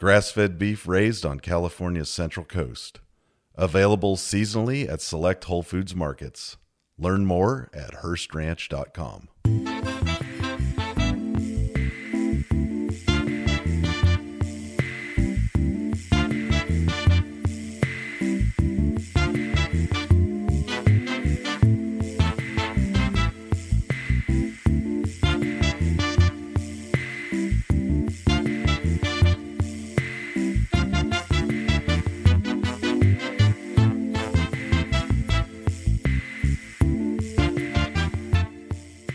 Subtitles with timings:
[0.00, 3.00] grass fed beef raised on California's Central Coast.
[3.54, 6.56] Available seasonally at select Whole Foods markets.
[6.96, 9.79] Learn more at HearstRanch.com.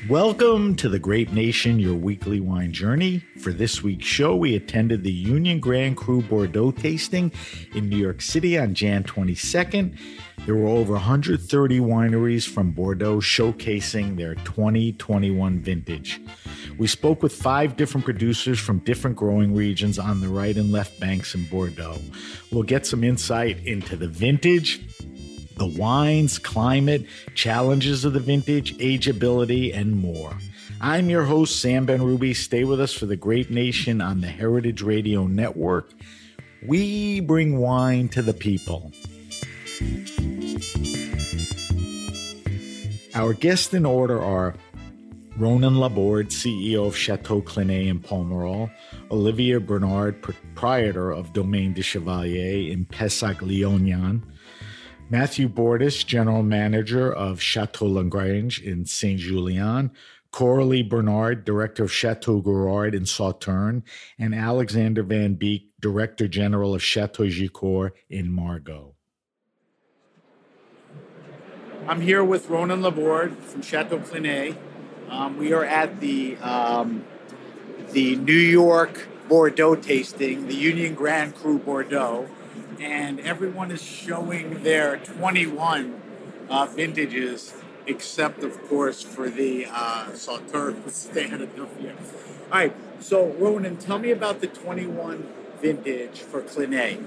[0.10, 3.24] Welcome to the Grape Nation, your weekly wine journey.
[3.40, 7.32] For this week's show, we attended the Union Grand Cru Bordeaux tasting
[7.74, 9.98] in New York City on Jan 22nd.
[10.46, 16.22] There were over 130 wineries from Bordeaux showcasing their 2021 vintage.
[16.78, 21.00] We spoke with five different producers from different growing regions on the right and left
[21.00, 21.98] banks in Bordeaux.
[22.52, 24.82] We'll get some insight into the vintage,
[25.56, 30.38] the wines, climate, challenges of the vintage, ageability, and more.
[30.82, 32.34] I'm your host, Sam Ben Ruby.
[32.34, 35.92] Stay with us for the Grape Nation on the Heritage Radio Network.
[36.68, 38.92] We bring wine to the people.
[43.14, 44.56] Our guests in order are
[45.38, 48.70] Ronan Laborde, CEO of Chateau Clinet in Pomerol,
[49.12, 54.22] Olivier Bernard, proprietor of Domaine de Chevalier in Pessac Léognan,
[55.08, 59.92] Matthew Bordes, General Manager of Chateau Lagrange in Saint Julien,
[60.32, 63.84] Coralie Bernard, Director of Chateau Girard in Sauternes,
[64.18, 68.96] and Alexander Van Beek, Director General of Chateau Giscours in Margaux.
[71.88, 74.58] I'm here with Ronan Laborde from Chateau Clinet.
[75.10, 77.06] Um, we are at the um,
[77.92, 82.28] the New York Bordeaux tasting, the Union Grand Cru Bordeaux
[82.80, 86.02] and everyone is showing their 21
[86.50, 87.54] uh, vintages,
[87.88, 91.50] except of course for the uh, Sauternes standard.
[91.58, 91.68] All
[92.52, 95.28] right, so Ronan, tell me about the 21
[95.62, 97.02] vintage for Clinet.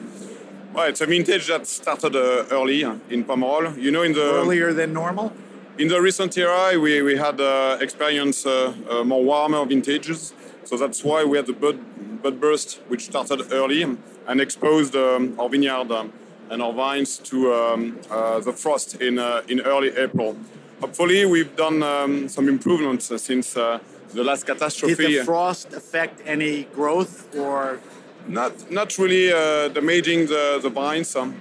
[0.72, 3.76] Well, it's a vintage that started uh, early in Pomerol.
[3.78, 5.32] You know, in the earlier than normal.
[5.78, 10.34] In the recent era, we, we had uh, experienced uh, uh, more warmer vintages,
[10.64, 11.78] so that's why we had the bud,
[12.20, 13.84] bud burst, which started early
[14.28, 16.12] and exposed um, our vineyard um,
[16.50, 20.36] and our vines to um, uh, the frost in, uh, in early April.
[20.80, 23.78] Hopefully, we've done um, some improvements uh, since uh,
[24.14, 24.94] the last catastrophe.
[24.94, 27.80] Did the frost affect any growth or?
[28.28, 31.34] Not, not really uh, damaging the, the vines, um,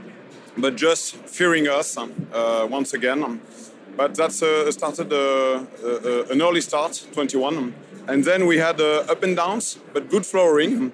[0.58, 3.42] but just fearing us uh, once again.
[3.98, 7.74] but that's started an early start, 21.
[8.08, 10.94] And then we had up and downs, but good flowering.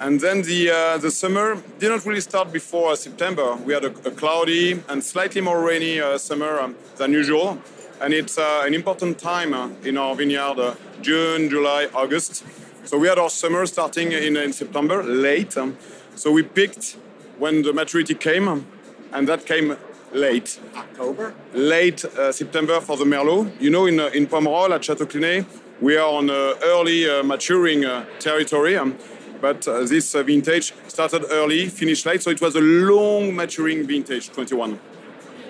[0.00, 3.54] And then the, uh, the summer didn't really start before uh, September.
[3.56, 7.58] We had a, a, cloudy and slightly more rainy uh, summer um, than usual.
[8.00, 12.44] And it's uh, an important time uh, in our vineyard, uh, June, July, August.
[12.86, 15.54] So we had our summer starting in, in September, late.
[15.58, 15.76] Um,
[16.14, 16.96] so we picked
[17.38, 18.66] when the maturity came, um,
[19.12, 19.76] and that came
[20.14, 20.58] late.
[20.76, 21.34] October?
[21.52, 22.00] Late
[22.30, 23.52] September for the Merlot.
[23.60, 25.44] You know, in, in Pomerol at Chateau Clinet,
[25.78, 27.84] we are on an early maturing
[28.18, 28.78] territory.
[28.78, 28.96] Um,
[29.40, 33.86] but uh, this uh, vintage started early, finished late, so it was a long maturing
[33.86, 34.78] vintage, 21.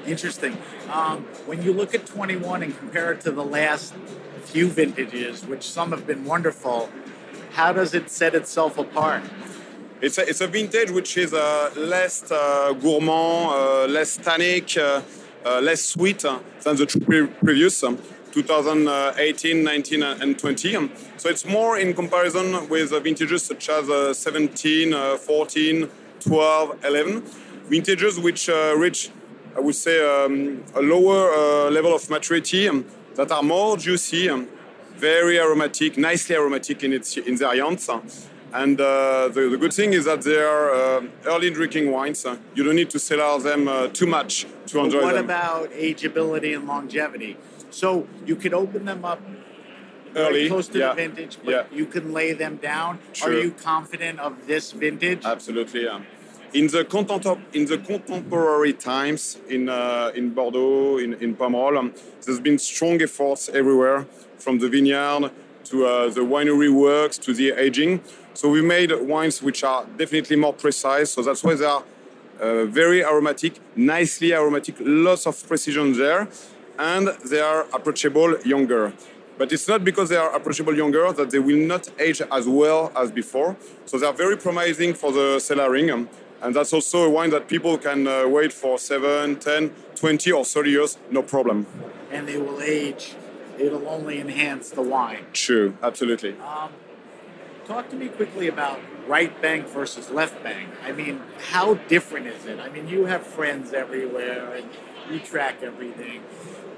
[0.06, 0.56] Interesting.
[0.92, 3.94] Um, when you look at 21 and compare it to the last
[4.44, 6.88] few vintages, which some have been wonderful,
[7.52, 9.22] how does it set itself apart?
[10.00, 15.02] It's a, it's a vintage which is uh, less uh, gourmand, uh, less tannic, uh,
[15.44, 17.82] uh, less sweet uh, than the pre- previous.
[17.82, 17.98] Um,
[18.32, 20.76] 2018, 19, and 20.
[20.76, 25.88] Um, so it's more in comparison with vintages such as 17, 14,
[26.20, 27.22] 12, 11.
[27.68, 29.10] Vintages which reach,
[29.56, 32.84] I would say, um, a lower level of maturity um,
[33.14, 34.48] that are more juicy, um,
[34.96, 37.88] very aromatic, nicely aromatic in, its, in their yarns.
[38.52, 42.26] And uh, the, the, good thing is that they are uh, early drinking wines.
[42.26, 45.26] Uh, you don't need to cellar them uh, too much to enjoy what them.
[45.26, 47.36] What about ageability and longevity?
[47.80, 49.22] So you could open them up
[50.14, 50.88] early, close to yeah.
[50.88, 51.78] the vintage, but yeah.
[51.78, 52.98] you can lay them down.
[53.14, 53.30] Sure.
[53.30, 55.24] Are you confident of this vintage?
[55.24, 56.02] Absolutely, yeah.
[56.52, 56.80] In the,
[57.54, 63.00] in the contemporary times in, uh, in Bordeaux, in, in Pomerol, um, there's been strong
[63.00, 64.06] efforts everywhere,
[64.36, 65.30] from the vineyard
[65.64, 68.02] to uh, the winery works to the aging.
[68.34, 71.12] So we made wines which are definitely more precise.
[71.12, 71.84] So that's why they are
[72.40, 76.28] uh, very aromatic, nicely aromatic, lots of precision there,
[76.80, 78.92] and they are approachable younger.
[79.36, 82.90] But it's not because they are approachable younger that they will not age as well
[82.96, 83.56] as before.
[83.84, 85.92] So they are very promising for the cellaring.
[85.92, 86.08] Um,
[86.42, 90.44] and that's also a wine that people can uh, wait for 7, 10, 20, or
[90.44, 91.66] 30 years, no problem.
[92.10, 93.14] And they will age.
[93.58, 95.26] It'll only enhance the wine.
[95.34, 96.38] True, absolutely.
[96.38, 96.70] Um,
[97.66, 100.70] talk to me quickly about right bank versus left bank.
[100.82, 102.58] I mean, how different is it?
[102.58, 104.66] I mean, you have friends everywhere and
[105.10, 106.22] you track everything.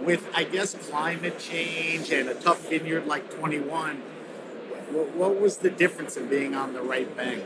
[0.04, 3.96] With, I guess, climate change and a tough vineyard like 21,
[5.14, 7.44] what was the difference in being on the right bank?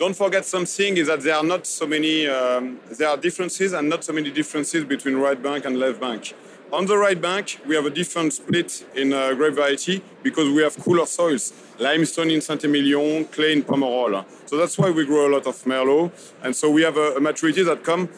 [0.00, 3.88] Don't forget something is that there are not so many, um, there are differences and
[3.88, 6.34] not so many differences between right bank and left bank.
[6.72, 10.62] On the right bank, we have a different split in uh, grape variety because we
[10.62, 14.24] have cooler soils, limestone in Saint-Emilion, clay in Pomerol.
[14.46, 16.10] So that's why we grow a lot of Merlot.
[16.42, 18.08] And so we have a, a maturity that come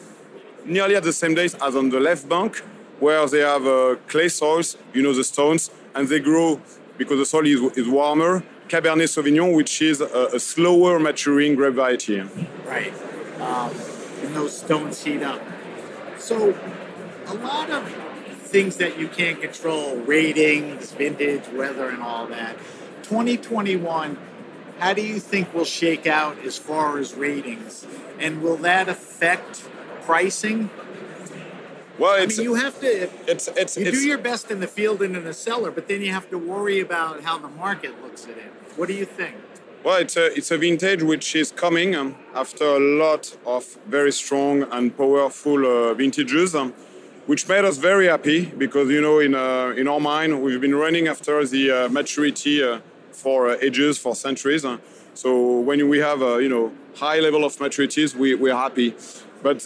[0.65, 2.63] nearly at the same days as on the left bank,
[2.99, 6.61] where they have uh, clay soils, you know, the stones, and they grow
[6.97, 8.43] because the soil is, is warmer.
[8.67, 12.21] Cabernet Sauvignon, which is a, a slower maturing grape variety.
[12.65, 12.93] Right.
[13.39, 13.71] Um,
[14.23, 15.41] and those stones heat up.
[16.17, 16.57] So
[17.27, 17.87] a lot of
[18.55, 22.57] things that you can't control, ratings, vintage, weather, and all that.
[23.03, 24.17] 2021,
[24.79, 27.85] how do you think will shake out as far as ratings?
[28.19, 29.67] And will that affect
[30.03, 30.69] pricing?
[31.97, 33.09] Well, I mean, you have to.
[33.27, 35.87] It's it's you it's, do your best in the field and in the cellar, but
[35.87, 38.51] then you have to worry about how the market looks at it.
[38.75, 39.35] What do you think?
[39.83, 44.11] Well, it's a it's a vintage which is coming um, after a lot of very
[44.11, 46.55] strong and powerful uh, vintages.
[46.55, 46.73] Um,
[47.25, 50.75] which made us very happy because you know in uh, in our mind we've been
[50.75, 52.79] running after the uh, maturity uh,
[53.11, 54.65] for uh, ages for centuries.
[55.13, 58.93] so when we have a you know high level of maturities, we we're happy.
[59.45, 59.63] But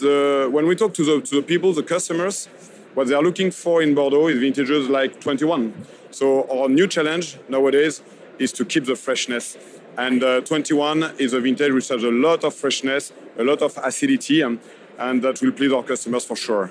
[0.52, 2.48] when we talk to the to the people, the customers,
[2.92, 5.72] what they are looking for in Bordeaux is vintages like 21.
[6.10, 8.02] So our new challenge nowadays
[8.38, 9.56] is to keep the freshness.
[9.96, 13.78] And uh, 21 is a vintage which has a lot of freshness, a lot of
[13.82, 14.60] acidity, um,
[14.98, 16.70] and that will please our customers for sure.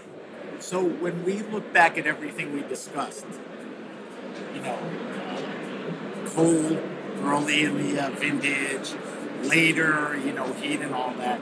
[0.59, 3.25] So when we look back at everything we discussed,
[4.53, 4.77] you know,
[6.27, 6.77] cold
[7.23, 8.93] early in the uh, vintage,
[9.41, 11.39] later, you know, heat and all that.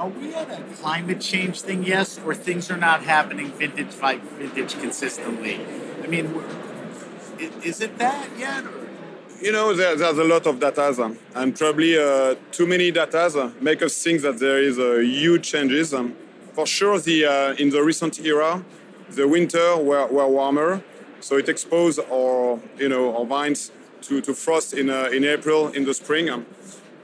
[0.00, 4.16] Are we at a climate change thing, yes, or things are not happening vintage by
[4.16, 5.60] vintage consistently?
[6.02, 6.42] I mean,
[7.62, 8.64] is it that yet?
[8.64, 8.88] Or?
[9.42, 13.82] You know, there, there's a lot of data, and probably uh, too many data make
[13.82, 15.92] us think that there is a huge changes.
[15.92, 16.16] Um,
[16.54, 18.64] for sure, the uh, in the recent era,
[19.10, 20.82] the winter were, were warmer,
[21.20, 25.68] so it exposed our you know our vines to, to frost in uh, in April
[25.68, 26.30] in the spring.
[26.30, 26.46] Um,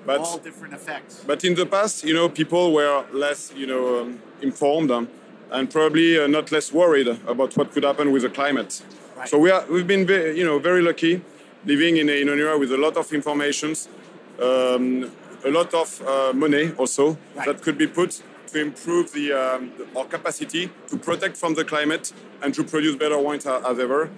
[0.07, 1.23] but all different effects.
[1.27, 5.09] But in the past, you know, people were less you know um, informed um,
[5.51, 8.83] and probably uh, not less worried about what could happen with the climate.
[9.17, 9.29] Right.
[9.29, 11.23] So we are we've been very, you know very lucky
[11.65, 13.89] living in, a, in an era with a lot of informations.
[14.41, 15.11] Um,
[15.45, 17.47] a lot of uh, money also right.
[17.47, 22.13] that could be put to improve the, um, our capacity to protect from the climate
[22.43, 24.11] and to produce better wines as ever.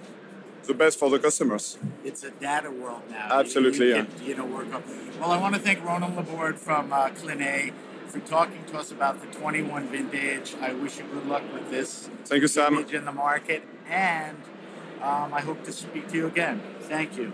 [0.69, 1.79] The best for the customers.
[2.05, 3.39] It's a data world now.
[3.39, 4.05] Absolutely, you, you yeah.
[4.05, 4.83] Can, you know, work up.
[5.19, 7.73] Well, I want to thank Ronan Laborde from uh, Clinet
[8.05, 10.53] for talking to us about the 21 vintage.
[10.61, 12.07] I wish you good luck with this.
[12.25, 12.75] Thank you, Sam.
[12.75, 14.37] Vintage in the market, and
[15.01, 16.61] um, I hope to speak to you again.
[16.81, 17.33] Thank you.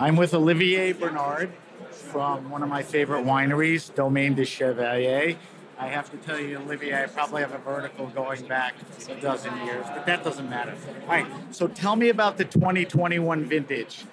[0.00, 1.52] I'm with Olivier Bernard
[1.92, 5.36] from one of my favorite wineries, Domaine de Chevalier.
[5.78, 8.74] I have to tell you, Olivier, I probably have a vertical going back
[9.08, 10.74] a dozen years, but that doesn't matter.
[11.02, 14.04] All right, so tell me about the 2021 vintage.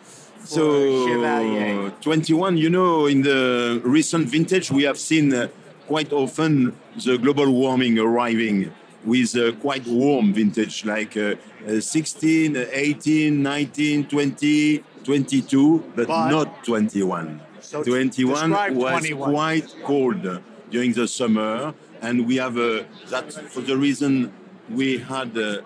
[0.43, 1.89] So Chevalier.
[2.01, 5.48] 21, you know, in the recent vintage, we have seen uh,
[5.88, 8.72] quite often the global warming arriving
[9.03, 11.34] with uh, quite warm vintage like uh,
[11.67, 17.41] uh, 16, uh, 18, 19, 20, 22, but, But- not 21.
[17.62, 19.31] So 21 was 21.
[19.31, 24.34] quite cold during the summer, and we have uh, that for the reason
[24.69, 25.62] we had uh,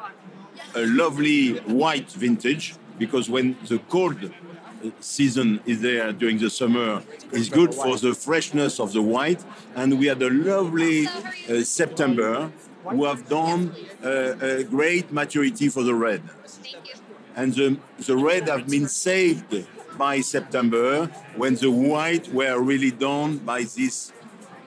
[0.76, 4.32] a lovely white vintage because when the cold
[5.00, 7.02] season is there during the summer
[7.32, 9.44] is good for the freshness of the white.
[9.76, 12.52] And we had a lovely uh, september
[12.86, 16.22] who have done uh, a great maturity for the red.
[17.36, 19.66] And the, the red have been saved
[19.98, 24.14] by september when the white were really done by this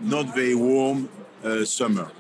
[0.02, 1.08] not very warm
[1.44, 2.10] uh, summer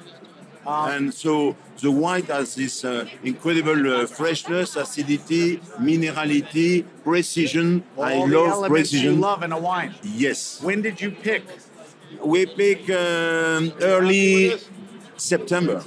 [0.66, 7.82] and so the white has this uh, incredible uh, freshness, acidity, minerality, precision.
[8.00, 9.94] I love elements you love in a wine.
[10.02, 10.60] Yes.
[10.62, 11.42] When did you pick?
[12.24, 14.54] We pick um, early
[15.16, 15.82] September.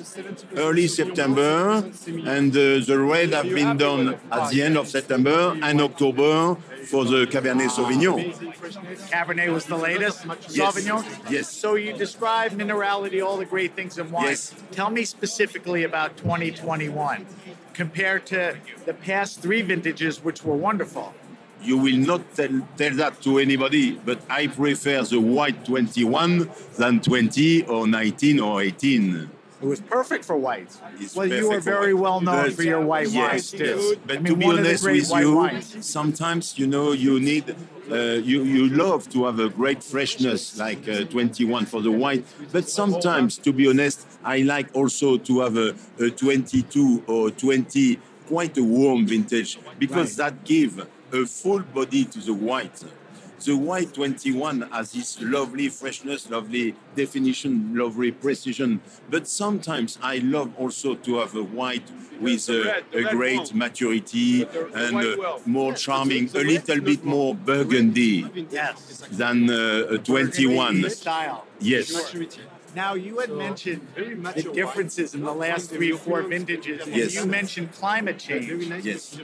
[0.55, 1.83] Early September,
[2.25, 7.05] and uh, the red have been done at the end of September and October for
[7.05, 8.54] the Cabernet Sauvignon.
[8.69, 10.25] Cabernet was the latest.
[10.25, 10.47] Yes.
[10.47, 11.31] Sauvignon.
[11.31, 11.49] Yes.
[11.49, 14.25] So you describe minerality, all the great things in wine.
[14.25, 14.53] Yes.
[14.71, 17.25] Tell me specifically about 2021
[17.73, 21.13] compared to the past three vintages, which were wonderful.
[21.61, 27.01] You will not tell, tell that to anybody, but I prefer the white 21 than
[27.01, 29.31] 20 or 19 or 18.
[29.65, 30.79] It was perfect for whites.
[30.99, 33.65] It's well, you are very well known for your white yes, wines too.
[33.65, 33.95] yes.
[34.05, 35.85] But I mean, to be one of the honest with you, wines.
[35.85, 37.55] sometimes you know you need
[37.91, 42.23] uh, you you love to have a great freshness like uh, 21 for the white.
[42.51, 47.99] But sometimes, to be honest, I like also to have a, a 22 or 20
[48.27, 52.83] quite a warm vintage because that give a full body to the white.
[53.45, 58.81] The white 21 has this lovely freshness, lovely definition, lovely precision.
[59.09, 61.87] But sometimes I love also to have a white
[62.19, 69.03] with a, a great maturity and uh, more charming, a little bit more burgundy Yes.
[69.11, 70.89] than uh, a 21.
[70.89, 71.45] Style.
[71.59, 71.91] Yes.
[72.75, 76.85] Now you had mentioned the differences in the last three, or four vintages.
[76.85, 77.15] and Yes.
[77.15, 78.47] You mentioned climate change.
[78.85, 79.17] Yes.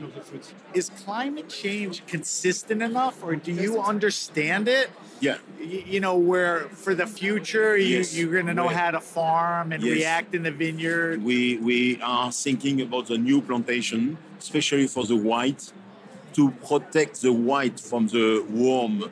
[0.73, 4.89] Is climate change consistent enough, or do you understand it?
[5.19, 5.37] Yeah.
[5.59, 8.15] You know, where for the future you, Yes.
[8.17, 9.93] you're going to know how to farm and Yes.
[9.97, 11.21] react in the vineyard.
[11.23, 15.63] we we are thinking about the new plantation, especially for the white,
[16.37, 19.11] to protect the white from the warm.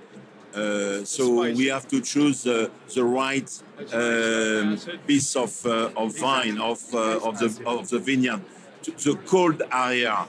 [0.54, 3.50] Uh, so we have to choose uh, the right
[3.94, 8.42] um, piece of uh, of vine of uh, of the of the vineyard.
[8.84, 10.26] The cold area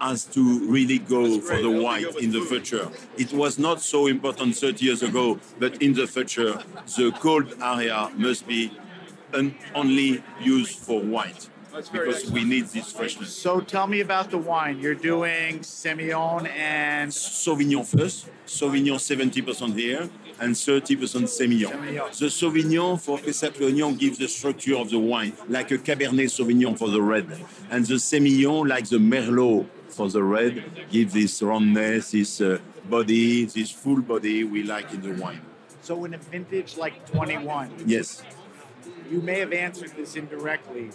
[0.00, 2.88] has to really go for the white in the future.
[3.16, 6.58] It was not so important 30 years ago, but in the future,
[6.96, 8.70] the cold area must be
[9.74, 13.34] only used for white because we need this freshness.
[13.36, 14.78] So tell me about the wine.
[14.80, 20.08] You're doing Semillon and Sauvignon first, Sauvignon 70% here
[20.40, 21.72] and 30% Semillon.
[21.72, 22.18] Semillon.
[22.18, 26.88] The Sauvignon for Sauvignon gives the structure of the wine, like a Cabernet Sauvignon for
[26.88, 27.26] the red.
[27.70, 33.46] And the Semillon, like the Merlot for the red, gives this roundness, this uh, body,
[33.46, 35.40] this full body we like in the wine.
[35.82, 38.22] so in a vintage like 21, Yes.
[39.10, 40.90] you may have answered this indirectly.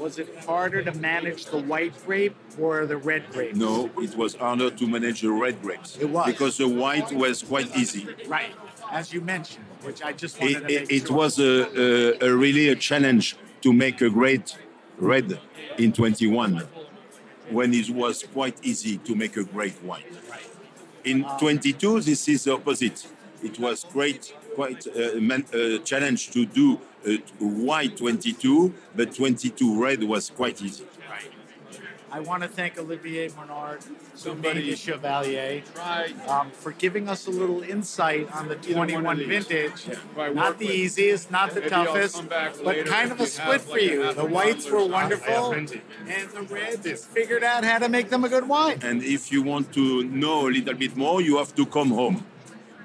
[0.00, 3.54] Was it harder to manage the white grape or the red grape?
[3.54, 5.98] No, it was harder to manage the red grapes.
[5.98, 6.24] It was.
[6.26, 8.08] Because the white was quite easy.
[8.26, 8.54] Right,
[8.90, 11.16] as you mentioned, which I just wanted It, to make it, sure.
[11.18, 14.56] was a, a, a really a challenge to make a great
[14.98, 15.38] red
[15.76, 16.66] in 21
[17.50, 20.06] when it was quite easy to make a great white.
[21.04, 23.06] In 22, this is the opposite.
[23.42, 29.82] It was great, quite a man, a challenge to do a white 22, but 22
[29.82, 30.84] red was quite easy.
[32.12, 33.84] I want to thank Olivier Bernard,
[34.16, 35.62] Somebody de Chevalier,
[36.26, 39.88] um, for giving us a little insight on the 21 vintage.
[40.16, 44.12] Not the easiest, not the toughest, but kind of a split for you.
[44.12, 48.48] The whites were wonderful, and the reds figured out how to make them a good
[48.48, 48.80] wine.
[48.82, 52.26] And if you want to know a little bit more, you have to come home.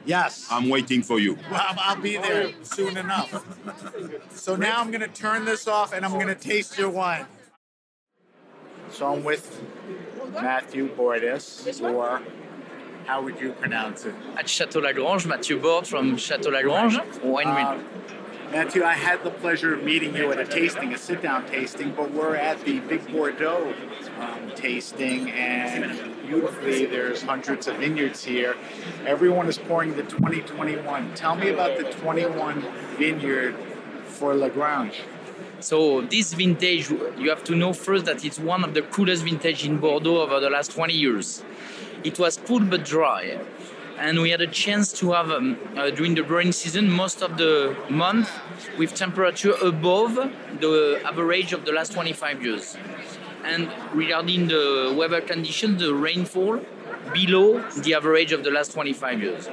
[0.05, 0.47] Yes.
[0.51, 1.37] I'm waiting for you.
[1.49, 3.43] Well, I'll be there soon enough.
[4.31, 7.25] So now I'm going to turn this off and I'm going to taste your wine.
[8.89, 9.61] So I'm with
[10.33, 12.21] Matthew Bordes, or
[13.05, 14.15] how would you pronounce it?
[14.37, 17.83] at Château Lagrange, Matthew Bord from Château Lagrange, wine Uh,
[18.51, 21.91] Matthew, I had the pleasure of meeting you at a tasting, a sit down tasting,
[21.93, 23.73] but we're at the Big Bordeaux
[24.19, 28.55] um, tasting, and beautifully, there's hundreds of vineyards here.
[29.05, 31.13] Everyone is pouring the 2021.
[31.15, 32.61] Tell me about the 21
[32.97, 33.55] vineyard
[34.05, 35.01] for Lagrange.
[35.59, 39.65] So this vintage, you have to know first that it's one of the coolest vintage
[39.65, 41.43] in Bordeaux over the last 20 years.
[42.03, 43.39] It was cool but dry
[43.97, 47.37] and we had a chance to have um, uh, during the growing season most of
[47.37, 48.29] the month
[48.77, 52.77] with temperature above the average of the last 25 years.
[53.45, 56.61] And regarding the weather conditions, the rainfall
[57.13, 59.47] below the average of the last 25 years.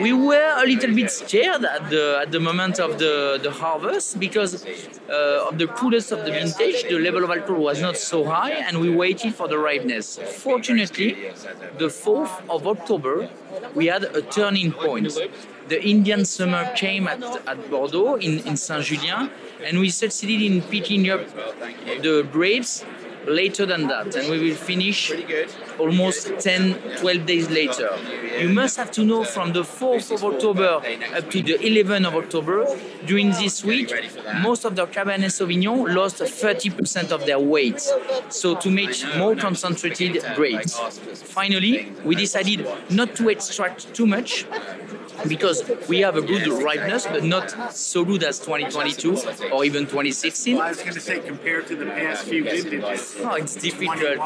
[0.00, 4.18] We were a little bit scared at the at the moment of the, the harvest
[4.18, 8.24] because uh, of the coolest of the vintage, the level of alcohol was not so
[8.24, 10.18] high, and we waited for the ripeness.
[10.18, 11.10] Fortunately,
[11.78, 13.28] the 4th of October,
[13.74, 15.12] we had a turning point.
[15.68, 19.30] The Indian summer came at, at Bordeaux in, in Saint Julien,
[19.62, 21.20] and we succeeded in picking up
[22.02, 22.84] the grapes
[23.26, 25.12] later than that, and we will finish
[25.78, 27.90] almost 10, 12 days later.
[28.38, 30.82] You must have to know from the 4th of October
[31.14, 32.66] up to the 11th of October,
[33.06, 33.92] during this week,
[34.42, 37.80] most of the Cabernet Sauvignon lost 30% of their weight.
[38.28, 40.78] So to make more concentrated grapes.
[41.22, 44.46] Finally, we decided not to extract too much
[45.28, 49.16] because we have a good ripeness, but not so good as 2022
[49.52, 50.56] or even 2016.
[50.56, 54.18] Well, I was going to say, compared to the past few vintages, oh, it's difficult.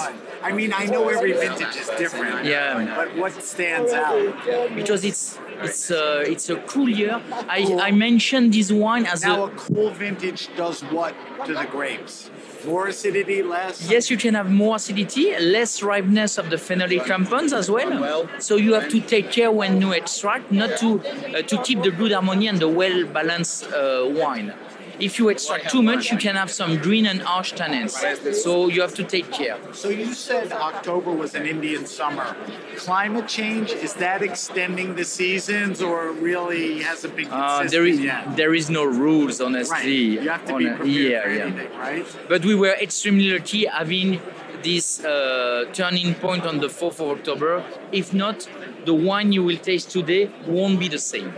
[0.43, 2.45] I mean, I know every vintage is different.
[2.45, 2.95] Yeah.
[2.97, 4.75] But what stands out?
[4.75, 7.23] Because it's it's uh, it's a cool year.
[7.49, 11.15] I, I mentioned this wine as now a a cool vintage does what
[11.47, 12.31] to the grapes?
[12.67, 13.91] More acidity, less.
[13.91, 18.29] Yes, you can have more acidity, less ripeness of the phenolic compounds as well.
[18.41, 21.91] So you have to take care when you extract, not to uh, to keep the
[21.91, 24.55] good harmony and the well balanced uh, wine.
[25.01, 27.95] If you extract too much, you can have some green and harsh tannins.
[28.35, 29.57] So you have to take care.
[29.73, 32.37] So you said October was an Indian summer.
[32.77, 38.01] Climate change is that extending the seasons, or really hasn't been consistent Uh, there is
[38.01, 38.37] yet?
[38.37, 40.17] there is no rules, honestly.
[40.17, 40.23] Right.
[40.25, 41.79] You have to on be a- prepared yeah, for yeah.
[41.81, 42.07] right?
[42.29, 44.21] But we were extremely lucky having
[44.63, 47.63] this uh, turning point on the 4th of October.
[47.93, 48.49] If not,
[48.87, 51.33] the wine you will taste today won't be the same.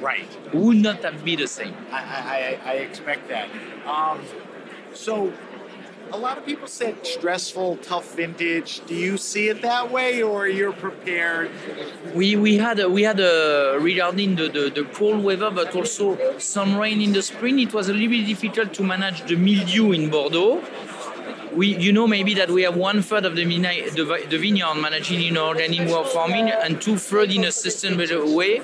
[0.00, 0.28] Right.
[0.54, 1.74] Would not have been the same.
[1.90, 3.48] I, I, I expect that.
[3.86, 4.20] Um,
[4.94, 5.32] so,
[6.12, 8.80] a lot of people said stressful, tough vintage.
[8.86, 11.50] Do you see it that way, or you're prepared?
[12.14, 16.38] We, we had a, we had a, regarding the, the, the cold weather, but also
[16.38, 17.58] some rain in the spring.
[17.58, 20.62] It was a little bit difficult to manage the mildew in Bordeaux.
[21.52, 23.62] We, you know, maybe that we have one third of the, vine-
[23.94, 28.62] the, the vineyard managing in organic of farming and two thirds in a sustainable way.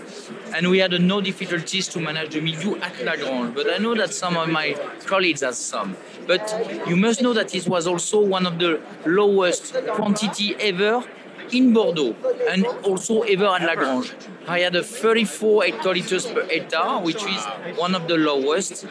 [0.54, 3.54] And we had no difficulties to manage the mildew at Lagrange.
[3.54, 5.96] But I know that some of my colleagues have some.
[6.28, 6.44] But
[6.86, 11.04] you must know that it was also one of the lowest quantity ever
[11.52, 12.14] in Bordeaux
[12.48, 14.12] and also ever at Lagrange.
[14.46, 17.44] I had a 34 hectoliters per hectare, which is
[17.78, 18.84] one of the lowest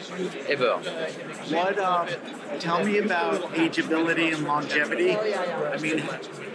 [0.48, 0.78] ever.
[0.78, 1.78] What?
[1.78, 2.08] Um,
[2.58, 5.16] tell me about ageability and longevity.
[5.16, 6.02] I mean,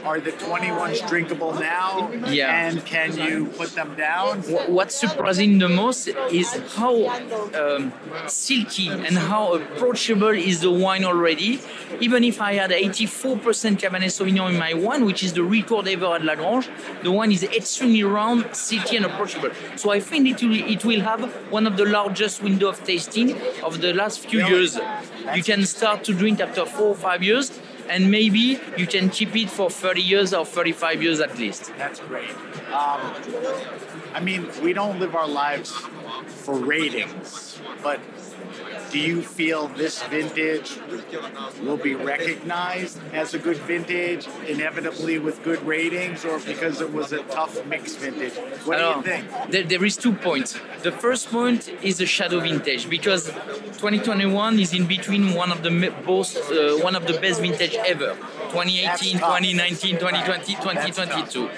[0.03, 2.11] are the 21s drinkable now?
[2.27, 2.67] Yeah.
[2.67, 4.41] And can you put them down?
[4.43, 7.07] Wh- What's surprising the most is how
[7.55, 7.93] um,
[8.27, 11.61] silky and how approachable is the wine already.
[12.01, 16.15] Even if I had 84% Cabernet Sauvignon in my wine, which is the record ever
[16.15, 16.69] at Lagrange,
[17.03, 19.49] the one is extremely round, silky, and approachable.
[19.75, 21.21] So I think it will, it will have
[21.51, 24.77] one of the largest window of tasting of the last few years.
[25.35, 29.35] You can start to drink after four or five years, and maybe you can keep
[29.35, 31.71] it for 30 years or 35 years at least.
[31.77, 32.31] That's great.
[32.71, 33.01] Um,
[34.13, 35.71] I mean, we don't live our lives
[36.27, 37.99] for ratings, but
[38.91, 40.77] do you feel this vintage
[41.61, 47.11] will be recognized as a good vintage, inevitably with good ratings, or because it was
[47.11, 48.33] a tough mix vintage?
[48.65, 49.51] What do you think?
[49.51, 50.59] There, there is two points.
[50.83, 55.93] The first point is a shadow vintage because 2021 is in between one of the
[56.05, 58.15] both uh, one of the best vintage ever.
[58.51, 61.49] 2018, 2019, 2020, 2022.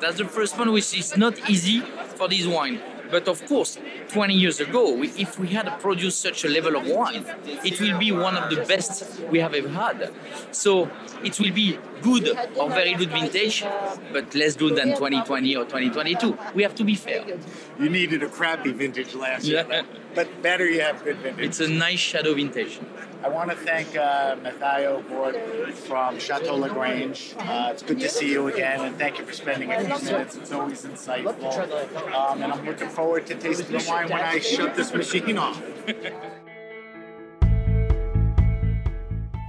[0.00, 1.80] That's the first one, which is not easy
[2.16, 2.80] for this wine.
[3.10, 6.86] But of course, 20 years ago, we, if we had produced such a level of
[6.86, 7.24] wine,
[7.64, 10.12] it will be one of the best we have ever had.
[10.50, 10.90] So
[11.24, 13.64] it will be good or very good vintage,
[14.12, 16.38] but less good than 2020 or 2022.
[16.54, 17.24] We have to be fair.
[17.78, 19.66] You needed a crappy vintage last year,
[20.14, 21.44] but better you have good vintage.
[21.44, 22.80] It's a nice shadow vintage.
[23.22, 25.36] I want to thank uh, Mathaio Bord
[25.74, 27.34] from Chateau Lagrange.
[27.38, 30.36] Uh, it's good to see you again, and thank you for spending a few minutes.
[30.36, 32.14] It's always insightful.
[32.14, 35.60] Um, and I'm looking forward to tasting the wine when I shut this machine off.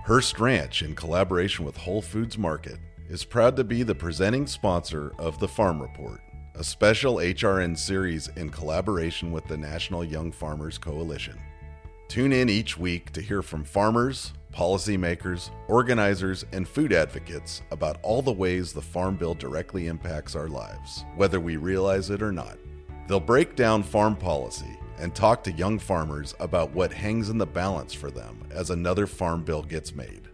[0.06, 5.14] Hearst Ranch, in collaboration with Whole Foods Market, is proud to be the presenting sponsor
[5.20, 6.22] of the Farm Report,
[6.56, 11.38] a special HRN series in collaboration with the National Young Farmers Coalition.
[12.10, 18.24] Tune in each week to hear from farmers, policymakers, organizers, and food advocates about all
[18.24, 22.58] the ways the Farm Bill directly impacts our lives, whether we realize it or not.
[23.08, 27.46] They'll break down farm policy and talk to young farmers about what hangs in the
[27.46, 30.30] balance for them as another farm bill gets made.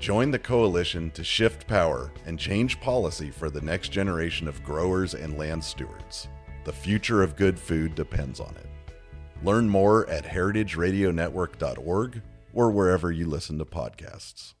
[0.00, 5.12] Join the coalition to shift power and change policy for the next generation of growers
[5.12, 6.28] and land stewards.
[6.64, 8.67] The future of good food depends on it.
[9.42, 12.22] Learn more at heritageradionetwork.org
[12.52, 14.54] or wherever you listen to podcasts.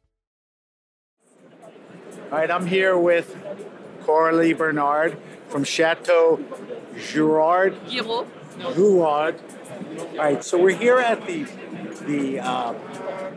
[2.30, 3.36] All right, I'm here with
[4.02, 6.38] Coralie Bernard from Chateau
[7.10, 7.76] Girard.
[7.88, 8.26] Giraud.
[8.74, 9.40] Girard.
[9.98, 11.46] All right, so we're here at the
[12.06, 12.74] the uh,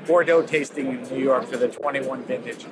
[0.06, 2.66] Bordeaux tasting in New York for the 21 vintage.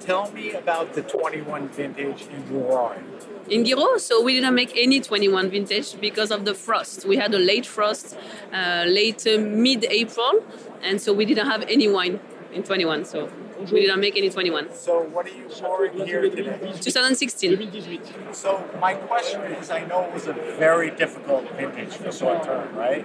[0.00, 3.04] Tell me about the 21 vintage in Girard.
[3.48, 7.06] In Giraud, so we didn't make any 21 vintage because of the frost.
[7.06, 8.16] We had a late frost,
[8.52, 10.44] uh, late uh, mid-April,
[10.82, 12.18] and so we didn't have any wine
[12.52, 13.04] in 21.
[13.04, 13.30] So
[13.70, 14.74] we didn't make any 21.
[14.74, 16.58] So what are you pouring here today?
[16.80, 18.32] 2016.
[18.32, 23.04] So my question is, I know it was a very difficult vintage for Sauternes, right?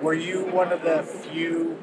[0.00, 1.76] Were you one of the few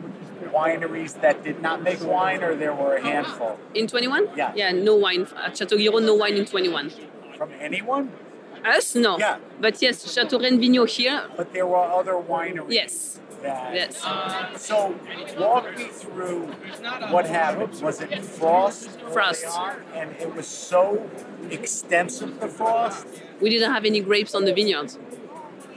[0.43, 3.59] wineries that did not make wine, or there were a handful?
[3.75, 4.29] In 21?
[4.37, 4.53] Yeah.
[4.55, 5.27] Yeah, no wine.
[5.35, 6.91] At Chateau Giraud, no wine in 21.
[7.41, 8.11] From anyone?
[8.63, 9.17] Us, no.
[9.17, 9.39] Yeah.
[9.59, 10.61] But yes, Chateau Rennes
[10.95, 12.71] here, But there were other wineries.
[12.71, 13.19] yes.
[13.41, 13.97] That, Yes.
[14.61, 14.93] So
[15.39, 16.41] walk me through
[17.09, 17.81] what happened.
[17.81, 18.91] Was it frost?
[19.11, 19.57] Frost.
[19.95, 21.09] And it was so
[21.49, 23.07] extensive, the frost?
[23.41, 24.99] we didn't have any grapes on the vineyards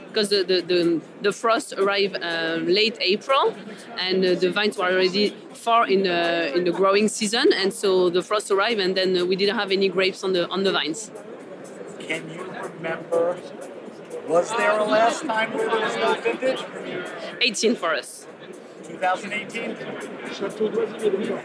[0.09, 3.55] because the, the, the, the frost arrived uh, late April
[3.97, 8.11] and uh, the vines were already far in the, in the growing season and so
[8.11, 10.71] the frost arrived and then uh, we didn't have any grapes on the, on the
[10.71, 11.09] vines.
[12.07, 13.37] Can you remember?
[14.27, 16.63] Was there a last time where there was no vintage?
[17.41, 18.27] 18 for us.
[18.83, 19.75] 2018?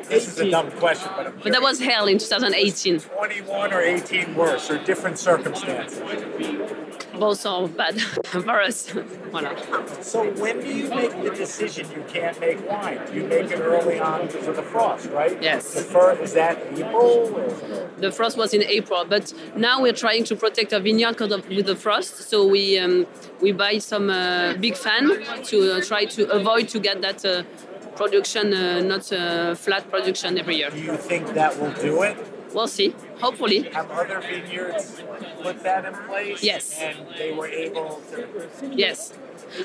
[0.08, 3.00] This is a dumb question, but I'm But that was hell in 2018.
[3.00, 5.98] 21 or 18 worse or different circumstances.
[7.22, 8.88] Are bad for us.
[9.30, 9.52] Voilà.
[10.02, 12.98] So when do you make the decision you can't make wine?
[13.12, 15.36] You make it early on because of the frost, right?
[15.42, 15.74] Yes.
[15.74, 17.30] The fir- is that April?
[17.36, 17.90] Or?
[17.98, 21.76] The frost was in April, but now we're trying to protect our vineyard with the
[21.76, 22.16] frost.
[22.30, 23.06] So we um,
[23.42, 25.04] we buy some uh, big fan
[25.50, 27.42] to uh, try to avoid to get that uh,
[27.96, 30.70] production, uh, not uh, flat production every year.
[30.70, 32.16] Do you think that will do it?
[32.54, 32.94] We'll see.
[33.20, 35.00] Hopefully, Have other vineyards
[35.42, 36.42] put that in place?
[36.42, 36.78] Yes.
[36.80, 38.26] And they were able to.
[38.72, 39.12] yes.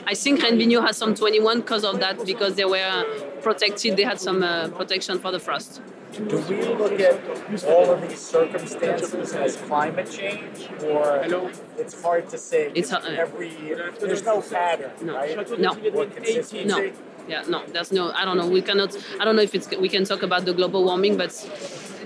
[0.05, 3.03] I think Rayne Vigneau has some 21 because of that, because they were
[3.41, 3.97] protected.
[3.97, 5.81] They had some uh, protection for the frost.
[6.13, 7.19] Do we look at
[7.65, 11.21] all of these circumstances as climate change, or
[11.77, 12.71] it's hard to say?
[12.73, 13.93] It's, uh, every year.
[13.99, 15.15] There's no pattern, No.
[15.15, 15.59] right?
[15.59, 15.73] No.
[15.73, 16.91] No.
[17.27, 18.11] Yeah, no, there's no.
[18.11, 18.47] I don't know.
[18.47, 18.95] We cannot.
[19.19, 19.67] I don't know if it's.
[19.77, 21.31] We can talk about the global warming, but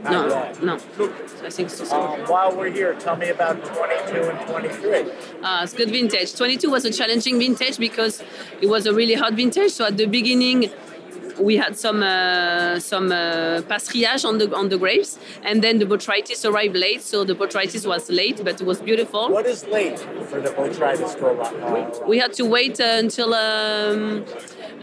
[0.04, 0.64] no, yet.
[0.64, 0.74] no.
[1.44, 1.84] I think so.
[1.96, 5.12] Um, while we're here, tell me about 22 and 23.
[5.42, 6.36] Uh, it's good vintage.
[6.36, 8.24] 22 was a challenging vintage because
[8.62, 9.72] it was a really hot vintage.
[9.72, 10.72] So at the beginning,
[11.40, 15.86] we had some uh, some uh, passerillage on the on the grapes, and then the
[15.86, 17.02] botrytis arrived late.
[17.02, 19.30] So the botrytis was late, but it was beautiful.
[19.30, 22.08] What is late for the botrytis to arrive?
[22.08, 24.26] We had to wait uh, until um,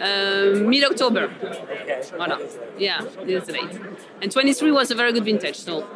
[0.00, 1.24] uh, mid October.
[1.42, 2.00] Okay.
[2.18, 2.38] Voilà.
[2.78, 3.80] Yeah, it's late.
[4.22, 5.56] And 23 was a very good vintage.
[5.56, 5.86] So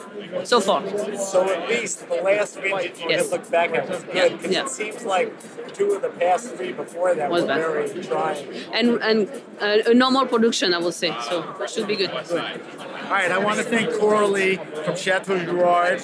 [0.44, 0.82] so far.
[1.18, 3.22] So at least the last vintage you Yes.
[3.22, 4.62] can look back at was good because yeah.
[4.64, 5.32] it seems like
[5.74, 7.60] two of the past three before that Was were bad.
[7.60, 8.46] very trying.
[8.72, 9.28] And and
[9.60, 11.14] uh, a normal production, I would say.
[11.28, 12.10] So it should be good.
[12.10, 16.00] All right, I want to thank Coralie from Chateau Girard.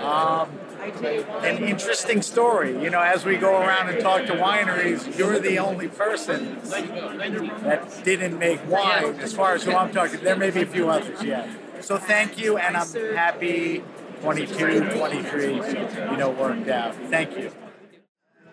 [0.00, 0.48] Um,
[0.96, 2.82] an interesting story.
[2.82, 8.00] You know, as we go around and talk to wineries, you're the only person that
[8.04, 10.20] didn't make wine, as far as who I'm talking.
[10.20, 11.52] There may be a few others, yeah.
[11.80, 13.82] So thank you, and I'm happy
[14.22, 16.94] 22, 23, you know, worked out.
[17.08, 17.52] Thank you.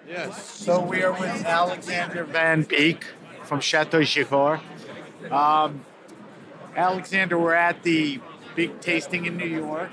[0.08, 0.52] Yes.
[0.52, 3.06] So we are with Alexander Van Beek
[3.43, 4.60] from Chateau Girard.
[5.32, 5.84] Um,
[6.76, 8.19] Alexander, we're at the
[8.56, 9.89] big tasting in New York.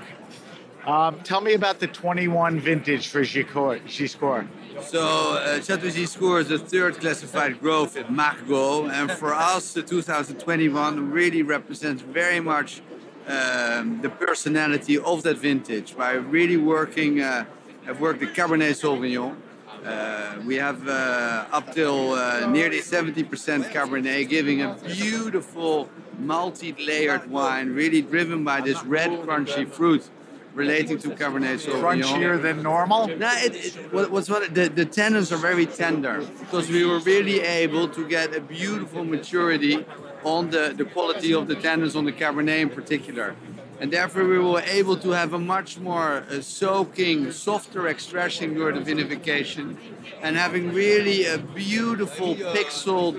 [0.85, 3.23] Um, tell me about the 21 vintage for.
[3.23, 4.49] Giscours.
[4.81, 5.01] So
[5.37, 11.13] uh, Chateau Giscours is the third classified grove in Margaux, and for us, the 2021
[11.13, 12.83] really represents very much
[13.29, 17.21] um, the personality of that vintage by really working.
[17.21, 17.45] Uh,
[17.87, 19.37] I've worked the Cabernet Sauvignon.
[19.85, 27.71] Uh, we have uh, up till uh, nearly 70% Cabernet, giving a beautiful multi-layered wine,
[27.73, 30.09] really driven by this red crunchy fruit
[30.55, 32.03] relating to Cabernet Sauvignon.
[32.03, 33.07] Crunchier than normal.
[33.07, 36.99] No, it, it what, what's what the, the tannins are very tender because we were
[37.01, 39.85] really able to get a beautiful maturity
[40.25, 43.35] on the, the quality of the tannins on the Cabernet in particular.
[43.81, 48.81] And therefore, we were able to have a much more uh, soaking, softer extraction during
[48.81, 49.77] the vinification,
[50.23, 53.13] and having really a beautiful pixel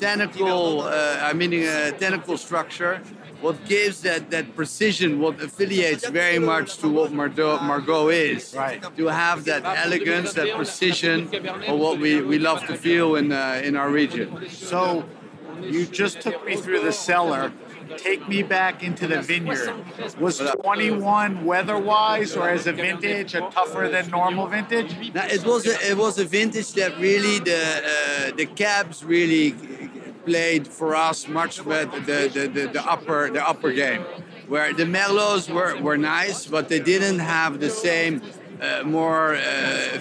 [0.00, 3.02] tentacle, uh, I mean, uh, tentacle structure.
[3.40, 8.54] What gives that, that precision, what affiliates very much to what Margot, Margaux is.
[8.54, 8.82] Right.
[8.96, 11.28] To have that elegance, that precision,
[11.68, 14.48] or what we, we love to feel in, uh, in our region.
[14.48, 15.04] So
[15.60, 17.52] you just took me through the cellar.
[17.96, 19.72] Take me back into the vineyard.
[20.18, 25.14] Was 21 weather-wise or as a vintage a tougher than normal vintage?
[25.14, 29.54] Now, it was a, it was a vintage that really the uh, the cabs really
[30.26, 34.02] played for us much better the, the, the, the upper the upper game,
[34.48, 38.20] where the Merlots were, were nice, but they didn't have the same
[38.60, 39.40] uh, more uh,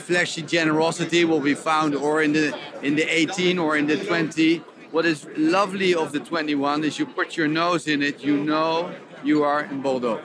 [0.08, 4.58] fleshy generosity what we found or in the in the 18 or in the 20.
[4.92, 8.94] What is lovely of the 21 is you put your nose in it, you know
[9.24, 10.22] you are in Bordeaux.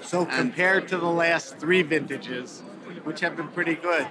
[0.00, 2.62] So compared to the last three vintages,
[3.04, 4.06] which have been pretty good,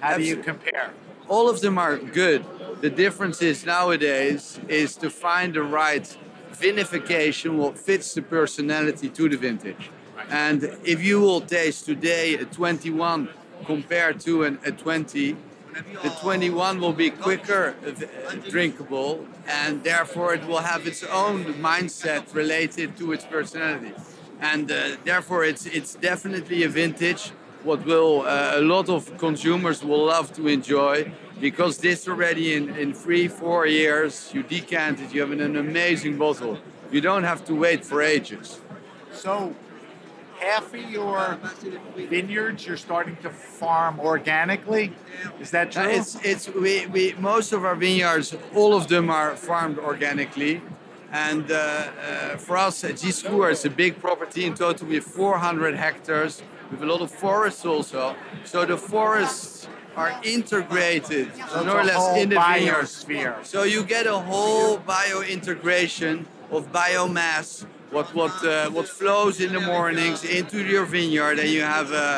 [0.00, 0.92] how do you compare?
[1.28, 2.44] all of them are good.
[2.80, 6.16] The difference is nowadays is to find the right
[6.52, 9.90] vinification what fits the personality to the vintage.
[10.30, 13.30] And if you will taste today a 21
[13.66, 15.36] compared to an, a 20,
[16.04, 17.74] the 21 will be quicker
[18.48, 23.92] drinkable and therefore it will have its own mindset related to its personality.
[24.40, 27.32] And uh, therefore it's, it's definitely a vintage
[27.64, 32.64] what will uh, a lot of consumers will love to enjoy because this already in,
[32.76, 36.58] in three four years you decant it you have an amazing bottle.
[36.90, 38.60] You don't have to wait for ages.
[39.12, 39.54] So
[40.40, 41.38] half of your
[41.96, 44.92] vineyards you're starting to farm organically.
[45.40, 45.92] Is that Uh, true?
[45.96, 50.54] it's it's we, we most of our vineyards all of them are farmed organically.
[51.10, 54.42] And uh, uh, for us at Giscours it's a big property.
[54.44, 56.42] In total we have 400 hectares.
[56.70, 58.14] With a lot of forests also.
[58.44, 59.47] So the forests
[59.98, 63.44] are integrated So more or less in the biosphere.
[63.44, 69.50] So you get a whole bio integration of biomass, what what uh, what flows in
[69.52, 72.08] the mornings into your vineyard, and you have a,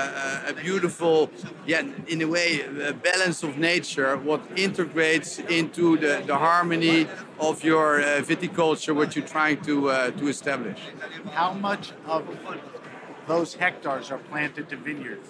[0.46, 1.30] a, a beautiful,
[1.66, 2.48] yeah, in a way,
[2.92, 7.06] a balance of nature, what integrates into the, the harmony
[7.48, 10.80] of your uh, viticulture, what you're trying to uh, to establish.
[11.32, 12.22] How much of
[13.26, 15.28] those hectares are planted to vineyards?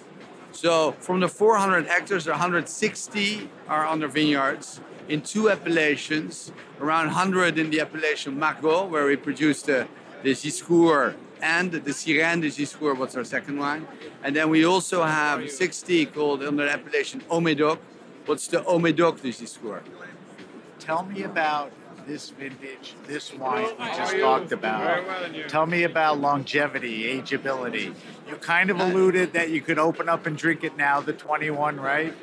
[0.51, 7.69] So from the 400 hectares, 160 are under vineyards in two appellations, around 100 in
[7.69, 9.87] the appellation Margaux, where we produce the,
[10.23, 13.87] the Giscours and the Sirène de Giscours, what's our second wine.
[14.23, 17.79] And then we also have 60 called under the appellation Haut-Médoc.
[18.25, 19.81] What's the Haut-Médoc de Giscours?
[20.79, 21.71] Tell me about
[22.07, 25.03] this vintage, this wine we just talked about.
[25.49, 27.93] Tell me about longevity, ageability.
[28.27, 31.79] You kind of alluded that you could open up and drink it now, the 21,
[31.79, 32.13] right?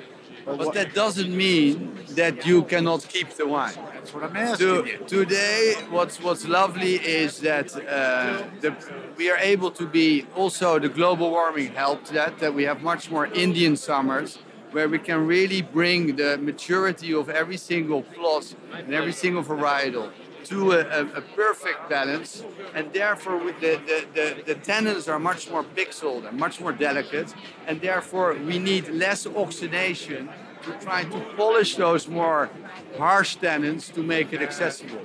[0.44, 3.74] But But that doesn't mean that you cannot keep the wine.
[3.92, 4.98] that's what I'm asking To, you.
[5.06, 8.74] today, what's what's lovely is that uh, the,
[9.18, 13.10] we are able to be also the global warming helped that that we have much
[13.10, 14.38] more Indian summers
[14.72, 20.10] where we can really bring the maturity of every single plot and every single varietal
[20.44, 22.42] to a, a, a perfect balance,
[22.74, 27.34] and therefore the, the, the, the tannins are much more pixeled and much more delicate,
[27.66, 30.28] and therefore we need less oxidation
[30.62, 32.50] to try to polish those more
[32.96, 35.00] harsh tannins to make it accessible.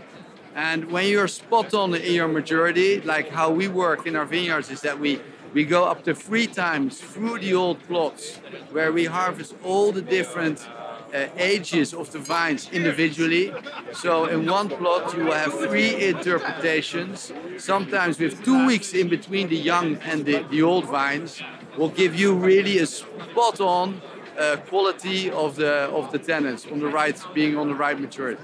[0.55, 4.69] And when you're spot on in your maturity, like how we work in our vineyards,
[4.69, 5.19] is that we
[5.53, 8.37] we go up to three times through the old plots
[8.71, 10.67] where we harvest all the different
[11.13, 13.53] uh, ages of the vines individually.
[13.93, 19.47] So in one plot you will have three interpretations, sometimes with two weeks in between
[19.47, 21.41] the young and the, the old vines,
[21.77, 24.01] will give you really a spot on
[24.37, 28.41] uh, quality of the of the tenants on the right being on the right maturity.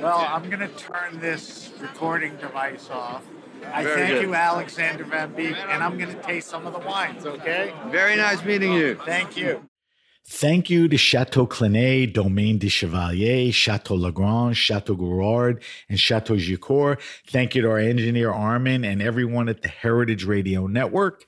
[0.00, 3.22] Well, I'm going to turn this recording device off.
[3.72, 4.22] I Very thank good.
[4.22, 7.72] you, Alexander Van Beek, and I'm going to taste some of the wines, okay?
[7.88, 8.96] Very nice meeting you.
[9.06, 9.68] Thank you.
[10.26, 16.98] Thank you to Chateau Clinet, Domaine de Chevalier, Chateau Lagrange, Chateau Guiraud, and Chateau Giscours.
[17.26, 21.26] Thank you to our engineer Armin and everyone at the Heritage Radio Network.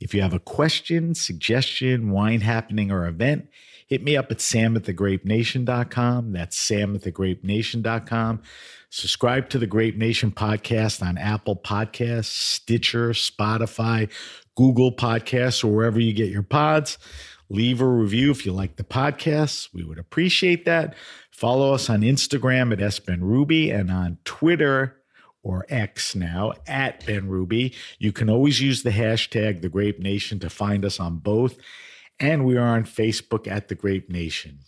[0.00, 3.48] If you have a question, suggestion, wine happening, or event,
[3.86, 6.32] hit me up at sam at thegrapenation.com.
[6.32, 8.42] That's sam at thegrapenation.com.
[8.90, 14.08] Subscribe to the Grape Nation podcast on Apple Podcasts, Stitcher, Spotify,
[14.54, 16.96] Google Podcasts, or wherever you get your pods.
[17.50, 19.68] Leave a review if you like the podcast.
[19.74, 20.94] We would appreciate that.
[21.30, 24.96] Follow us on Instagram at SBenRuby and on Twitter
[25.42, 27.74] or X now at Ben Ruby.
[27.98, 31.56] You can always use the hashtag The Grape Nation to find us on both.
[32.20, 34.60] And we are on Facebook at The Grape Nation.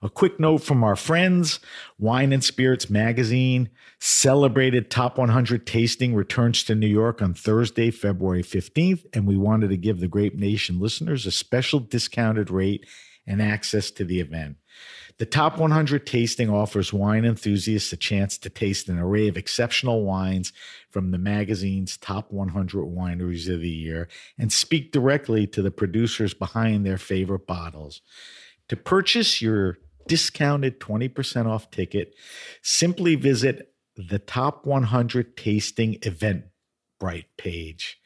[0.00, 1.58] A quick note from our friends
[1.98, 8.44] Wine and Spirits Magazine celebrated Top 100 Tasting returns to New York on Thursday, February
[8.44, 12.86] 15th, and we wanted to give the Grape Nation listeners a special discounted rate
[13.26, 14.56] and access to the event.
[15.18, 20.04] The Top 100 Tasting offers wine enthusiasts a chance to taste an array of exceptional
[20.04, 20.52] wines
[20.90, 26.34] from the magazine's top 100 wineries of the year and speak directly to the producers
[26.34, 28.00] behind their favorite bottles.
[28.68, 32.14] To purchase your discounted 20% off ticket,
[32.62, 38.00] simply visit the Top 100 Tasting Eventbrite page.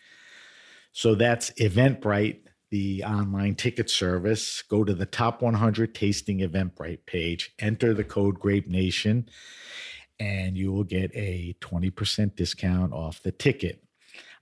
[0.92, 2.40] So that's Eventbrite
[2.72, 8.40] the online ticket service, go to the top 100 tasting Eventbrite page, enter the code
[8.40, 9.28] Grape Nation,
[10.18, 13.84] and you will get a 20% discount off the ticket.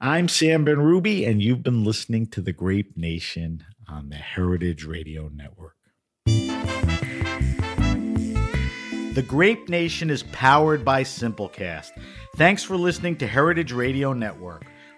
[0.01, 5.29] I'm Sam Benrubi, and you've been listening to the Grape Nation on the Heritage Radio
[5.29, 5.75] Network.
[9.15, 11.91] The Grape Nation is powered by Simplecast.
[12.37, 14.67] Thanks for listening to Heritage Radio Network,